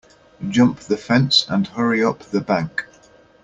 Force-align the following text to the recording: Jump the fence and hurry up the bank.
Jump 0.49 0.79
the 0.79 0.97
fence 0.97 1.45
and 1.47 1.67
hurry 1.67 2.03
up 2.03 2.21
the 2.23 2.41
bank. 2.41 2.87